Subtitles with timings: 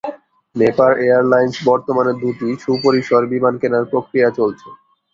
[0.55, 4.67] Nepal airlines বর্তমানে দুটি সুপরিসর বিমান কেনার প্রক্রিয়া চলছে।